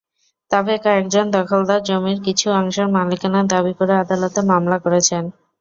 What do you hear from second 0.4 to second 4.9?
তবে কয়েকজন দখলদার জমির কিছু অংশের মালিকানা দাবি করে আদালতে মামলা